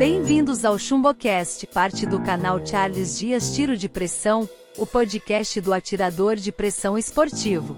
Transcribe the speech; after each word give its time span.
Bem-vindos 0.00 0.64
ao 0.64 0.78
ChumboCast, 0.78 1.66
parte 1.66 2.06
do 2.06 2.18
canal 2.22 2.64
Charles 2.64 3.18
Dias 3.18 3.54
Tiro 3.54 3.76
de 3.76 3.86
Pressão, 3.86 4.48
o 4.78 4.86
podcast 4.86 5.60
do 5.60 5.74
atirador 5.74 6.36
de 6.36 6.50
pressão 6.50 6.96
esportivo. 6.96 7.76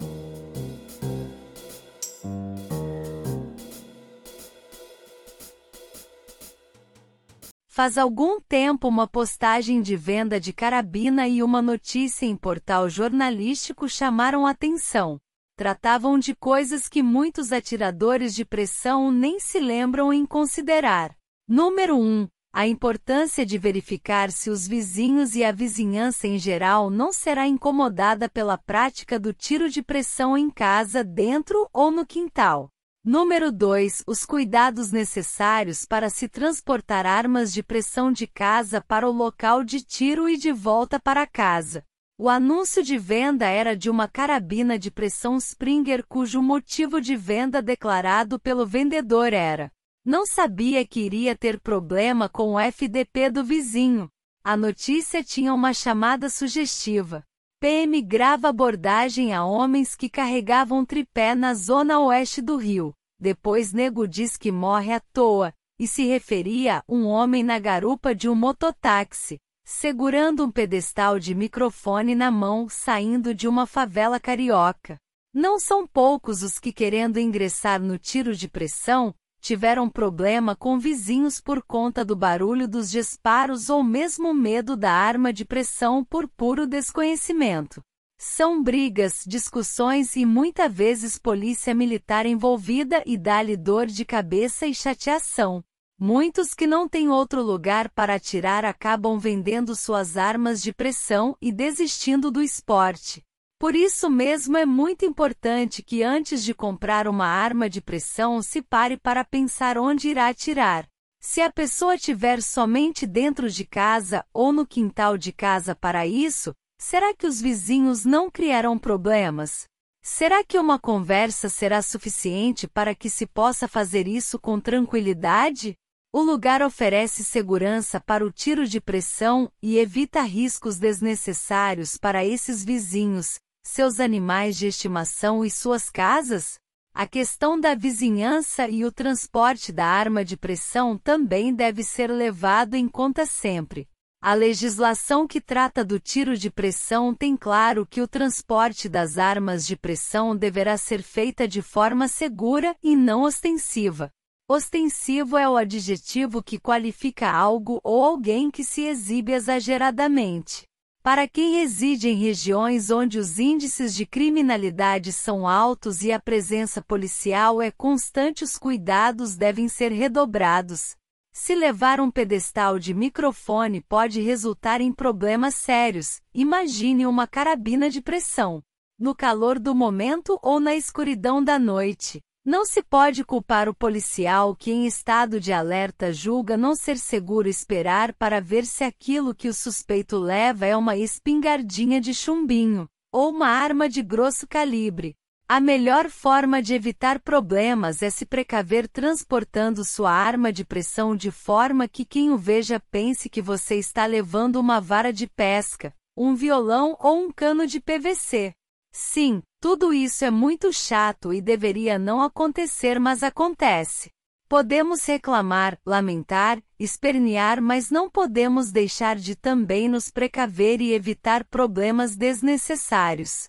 Faz 7.66 7.98
algum 7.98 8.40
tempo 8.40 8.86
uma 8.86 9.08
postagem 9.08 9.82
de 9.82 9.96
venda 9.96 10.38
de 10.38 10.52
carabina 10.52 11.26
e 11.26 11.42
uma 11.42 11.60
notícia 11.60 12.24
em 12.24 12.36
portal 12.36 12.88
jornalístico 12.88 13.88
chamaram 13.88 14.46
atenção. 14.46 15.18
Tratavam 15.56 16.16
de 16.20 16.36
coisas 16.36 16.88
que 16.88 17.02
muitos 17.02 17.50
atiradores 17.50 18.32
de 18.32 18.44
pressão 18.44 19.10
nem 19.10 19.40
se 19.40 19.58
lembram 19.58 20.12
em 20.12 20.24
considerar. 20.24 21.20
Número 21.48 21.98
1. 21.98 22.28
A 22.54 22.68
importância 22.68 23.44
de 23.44 23.58
verificar 23.58 24.30
se 24.30 24.48
os 24.48 24.68
vizinhos 24.68 25.34
e 25.34 25.42
a 25.42 25.50
vizinhança 25.50 26.28
em 26.28 26.38
geral 26.38 26.88
não 26.88 27.12
será 27.12 27.48
incomodada 27.48 28.28
pela 28.28 28.56
prática 28.56 29.18
do 29.18 29.32
tiro 29.32 29.68
de 29.68 29.82
pressão 29.82 30.38
em 30.38 30.48
casa, 30.48 31.02
dentro 31.02 31.68
ou 31.72 31.90
no 31.90 32.06
quintal. 32.06 32.70
Número 33.04 33.50
2. 33.50 34.04
Os 34.06 34.24
cuidados 34.24 34.92
necessários 34.92 35.84
para 35.84 36.08
se 36.08 36.28
transportar 36.28 37.06
armas 37.06 37.52
de 37.52 37.60
pressão 37.60 38.12
de 38.12 38.28
casa 38.28 38.80
para 38.80 39.08
o 39.08 39.12
local 39.12 39.64
de 39.64 39.82
tiro 39.82 40.28
e 40.28 40.36
de 40.36 40.52
volta 40.52 41.00
para 41.00 41.26
casa. 41.26 41.82
O 42.16 42.28
anúncio 42.28 42.84
de 42.84 42.96
venda 42.96 43.46
era 43.46 43.76
de 43.76 43.90
uma 43.90 44.06
carabina 44.06 44.78
de 44.78 44.92
pressão 44.92 45.36
Springer 45.38 46.06
cujo 46.06 46.40
motivo 46.40 47.00
de 47.00 47.16
venda 47.16 47.60
declarado 47.60 48.38
pelo 48.38 48.64
vendedor 48.64 49.32
era: 49.32 49.72
não 50.04 50.26
sabia 50.26 50.84
que 50.84 51.00
iria 51.00 51.36
ter 51.36 51.60
problema 51.60 52.28
com 52.28 52.54
o 52.54 52.58
FDP 52.58 53.30
do 53.30 53.44
vizinho. 53.44 54.08
A 54.44 54.56
notícia 54.56 55.22
tinha 55.22 55.54
uma 55.54 55.72
chamada 55.72 56.28
sugestiva. 56.28 57.22
PM 57.60 58.02
grava 58.02 58.48
abordagem 58.48 59.32
a 59.32 59.44
homens 59.44 59.94
que 59.94 60.08
carregavam 60.08 60.84
tripé 60.84 61.34
na 61.36 61.54
zona 61.54 62.00
oeste 62.00 62.42
do 62.42 62.56
Rio. 62.56 62.92
Depois 63.20 63.72
nego 63.72 64.08
diz 64.08 64.36
que 64.36 64.50
morre 64.50 64.92
à 64.92 64.98
toa, 64.98 65.54
e 65.78 65.86
se 65.86 66.04
referia 66.04 66.78
a 66.78 66.84
um 66.88 67.06
homem 67.06 67.44
na 67.44 67.60
garupa 67.60 68.12
de 68.12 68.28
um 68.28 68.34
mototáxi, 68.34 69.38
segurando 69.64 70.44
um 70.44 70.50
pedestal 70.50 71.20
de 71.20 71.32
microfone 71.36 72.16
na 72.16 72.32
mão 72.32 72.68
saindo 72.68 73.32
de 73.32 73.46
uma 73.46 73.64
favela 73.64 74.18
carioca. 74.18 74.98
Não 75.32 75.60
são 75.60 75.86
poucos 75.86 76.42
os 76.42 76.58
que 76.58 76.72
querendo 76.72 77.20
ingressar 77.20 77.80
no 77.80 77.96
tiro 77.96 78.34
de 78.34 78.48
pressão, 78.48 79.14
tiveram 79.42 79.90
problema 79.90 80.54
com 80.54 80.78
vizinhos 80.78 81.40
por 81.40 81.60
conta 81.62 82.04
do 82.04 82.14
barulho 82.14 82.68
dos 82.68 82.88
disparos 82.88 83.68
ou 83.68 83.82
mesmo 83.82 84.32
medo 84.32 84.76
da 84.76 84.92
arma 84.92 85.32
de 85.32 85.44
pressão 85.44 86.04
por 86.04 86.28
puro 86.28 86.64
desconhecimento. 86.64 87.82
São 88.16 88.62
brigas, 88.62 89.24
discussões 89.26 90.14
e 90.14 90.24
muitas 90.24 90.72
vezes 90.72 91.18
polícia 91.18 91.74
militar 91.74 92.24
envolvida 92.24 93.02
e 93.04 93.18
dá-lhe 93.18 93.56
dor 93.56 93.86
de 93.86 94.04
cabeça 94.04 94.64
e 94.64 94.72
chateação. 94.72 95.60
Muitos 95.98 96.54
que 96.54 96.66
não 96.66 96.88
têm 96.88 97.08
outro 97.08 97.42
lugar 97.42 97.90
para 97.90 98.14
atirar 98.14 98.64
acabam 98.64 99.18
vendendo 99.18 99.74
suas 99.74 100.16
armas 100.16 100.62
de 100.62 100.72
pressão 100.72 101.36
e 101.42 101.50
desistindo 101.50 102.30
do 102.30 102.40
esporte. 102.40 103.24
Por 103.62 103.76
isso 103.76 104.10
mesmo 104.10 104.58
é 104.58 104.66
muito 104.66 105.04
importante 105.04 105.84
que 105.84 106.02
antes 106.02 106.42
de 106.42 106.52
comprar 106.52 107.06
uma 107.06 107.28
arma 107.28 107.70
de 107.70 107.80
pressão 107.80 108.42
se 108.42 108.60
pare 108.60 108.96
para 108.96 109.24
pensar 109.24 109.78
onde 109.78 110.08
irá 110.08 110.26
atirar. 110.26 110.84
Se 111.20 111.40
a 111.40 111.48
pessoa 111.48 111.96
tiver 111.96 112.42
somente 112.42 113.06
dentro 113.06 113.48
de 113.48 113.64
casa 113.64 114.26
ou 114.34 114.52
no 114.52 114.66
quintal 114.66 115.16
de 115.16 115.30
casa 115.30 115.76
para 115.76 116.04
isso, 116.04 116.52
será 116.76 117.14
que 117.14 117.24
os 117.24 117.40
vizinhos 117.40 118.04
não 118.04 118.28
criarão 118.28 118.76
problemas? 118.76 119.66
Será 120.02 120.42
que 120.42 120.58
uma 120.58 120.76
conversa 120.76 121.48
será 121.48 121.82
suficiente 121.82 122.66
para 122.66 122.96
que 122.96 123.08
se 123.08 123.28
possa 123.28 123.68
fazer 123.68 124.08
isso 124.08 124.40
com 124.40 124.58
tranquilidade? 124.58 125.76
O 126.12 126.20
lugar 126.20 126.62
oferece 126.62 127.22
segurança 127.22 128.00
para 128.00 128.26
o 128.26 128.32
tiro 128.32 128.66
de 128.66 128.80
pressão 128.80 129.48
e 129.62 129.78
evita 129.78 130.20
riscos 130.22 130.80
desnecessários 130.80 131.96
para 131.96 132.24
esses 132.24 132.64
vizinhos, 132.64 133.38
seus 133.62 134.00
animais 134.00 134.56
de 134.56 134.66
estimação 134.66 135.44
e 135.44 135.50
suas 135.50 135.88
casas? 135.88 136.58
A 136.94 137.06
questão 137.06 137.58
da 137.58 137.74
vizinhança 137.74 138.68
e 138.68 138.84
o 138.84 138.92
transporte 138.92 139.72
da 139.72 139.86
arma 139.86 140.24
de 140.24 140.36
pressão 140.36 140.98
também 140.98 141.54
deve 141.54 141.82
ser 141.82 142.10
levado 142.10 142.74
em 142.74 142.86
conta 142.86 143.24
sempre. 143.24 143.88
A 144.20 144.34
legislação 144.34 145.26
que 145.26 145.40
trata 145.40 145.84
do 145.84 145.98
tiro 145.98 146.36
de 146.36 146.50
pressão 146.50 147.14
tem 147.14 147.36
claro 147.36 147.86
que 147.86 148.00
o 148.00 148.06
transporte 148.06 148.88
das 148.88 149.18
armas 149.18 149.66
de 149.66 149.76
pressão 149.76 150.36
deverá 150.36 150.76
ser 150.76 151.02
feita 151.02 151.48
de 151.48 151.62
forma 151.62 152.06
segura 152.06 152.76
e 152.82 152.94
não 152.94 153.22
ostensiva. 153.22 154.10
Ostensivo 154.46 155.36
é 155.38 155.48
o 155.48 155.56
adjetivo 155.56 156.42
que 156.42 156.58
qualifica 156.58 157.30
algo 157.30 157.80
ou 157.82 158.04
alguém 158.04 158.50
que 158.50 158.62
se 158.62 158.82
exibe 158.82 159.32
exageradamente. 159.32 160.68
Para 161.02 161.26
quem 161.26 161.54
reside 161.54 162.08
em 162.08 162.14
regiões 162.14 162.88
onde 162.88 163.18
os 163.18 163.40
índices 163.40 163.92
de 163.92 164.06
criminalidade 164.06 165.12
são 165.12 165.48
altos 165.48 166.04
e 166.04 166.12
a 166.12 166.20
presença 166.20 166.80
policial 166.80 167.60
é 167.60 167.72
constante, 167.72 168.44
os 168.44 168.56
cuidados 168.56 169.34
devem 169.34 169.66
ser 169.66 169.90
redobrados. 169.90 170.94
Se 171.32 171.56
levar 171.56 172.00
um 172.00 172.08
pedestal 172.08 172.78
de 172.78 172.94
microfone 172.94 173.80
pode 173.80 174.20
resultar 174.20 174.80
em 174.80 174.92
problemas 174.92 175.56
sérios, 175.56 176.20
imagine 176.32 177.04
uma 177.04 177.26
carabina 177.26 177.90
de 177.90 178.00
pressão. 178.00 178.62
No 178.96 179.12
calor 179.12 179.58
do 179.58 179.74
momento 179.74 180.38
ou 180.40 180.60
na 180.60 180.76
escuridão 180.76 181.42
da 181.42 181.58
noite. 181.58 182.20
Não 182.44 182.64
se 182.64 182.82
pode 182.82 183.24
culpar 183.24 183.68
o 183.68 183.74
policial 183.74 184.56
que, 184.56 184.72
em 184.72 184.84
estado 184.84 185.38
de 185.38 185.52
alerta, 185.52 186.12
julga 186.12 186.56
não 186.56 186.74
ser 186.74 186.98
seguro 186.98 187.48
esperar 187.48 188.12
para 188.14 188.40
ver 188.40 188.66
se 188.66 188.82
aquilo 188.82 189.32
que 189.32 189.48
o 189.48 189.54
suspeito 189.54 190.18
leva 190.18 190.66
é 190.66 190.76
uma 190.76 190.96
espingardinha 190.96 192.00
de 192.00 192.12
chumbinho 192.12 192.88
ou 193.12 193.30
uma 193.30 193.46
arma 193.46 193.88
de 193.88 194.02
grosso 194.02 194.44
calibre. 194.48 195.14
A 195.48 195.60
melhor 195.60 196.08
forma 196.10 196.60
de 196.60 196.74
evitar 196.74 197.20
problemas 197.20 198.02
é 198.02 198.10
se 198.10 198.26
precaver 198.26 198.88
transportando 198.88 199.84
sua 199.84 200.10
arma 200.10 200.52
de 200.52 200.64
pressão 200.64 201.14
de 201.14 201.30
forma 201.30 201.86
que 201.86 202.04
quem 202.04 202.32
o 202.32 202.36
veja 202.36 202.80
pense 202.90 203.28
que 203.28 203.42
você 203.42 203.76
está 203.76 204.04
levando 204.04 204.56
uma 204.56 204.80
vara 204.80 205.12
de 205.12 205.28
pesca, 205.28 205.94
um 206.16 206.34
violão 206.34 206.96
ou 206.98 207.24
um 207.24 207.30
cano 207.30 207.68
de 207.68 207.80
PVC. 207.80 208.52
Sim, 208.90 209.42
tudo 209.62 209.94
isso 209.94 210.24
é 210.24 210.30
muito 210.30 210.72
chato 210.72 211.32
e 211.32 211.40
deveria 211.40 211.96
não 211.96 212.20
acontecer, 212.20 212.98
mas 212.98 213.22
acontece. 213.22 214.10
Podemos 214.48 215.06
reclamar, 215.06 215.78
lamentar, 215.86 216.60
espernear, 216.80 217.62
mas 217.62 217.88
não 217.88 218.10
podemos 218.10 218.72
deixar 218.72 219.14
de 219.14 219.36
também 219.36 219.88
nos 219.88 220.10
precaver 220.10 220.80
e 220.80 220.92
evitar 220.92 221.44
problemas 221.44 222.16
desnecessários. 222.16 223.48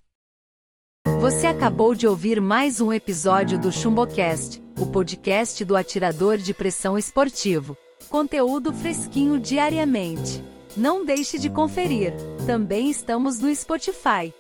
Você 1.20 1.48
acabou 1.48 1.96
de 1.96 2.06
ouvir 2.06 2.40
mais 2.40 2.80
um 2.80 2.94
episódio 2.94 3.58
do 3.58 3.72
ChumboCast, 3.72 4.62
o 4.80 4.86
podcast 4.86 5.66
do 5.66 5.76
atirador 5.76 6.38
de 6.38 6.54
pressão 6.54 6.96
esportivo. 6.96 7.76
Conteúdo 8.08 8.72
fresquinho 8.72 9.40
diariamente. 9.40 10.44
Não 10.78 11.04
deixe 11.04 11.40
de 11.40 11.50
conferir. 11.50 12.14
Também 12.46 12.92
estamos 12.92 13.40
no 13.40 13.54
Spotify. 13.56 14.32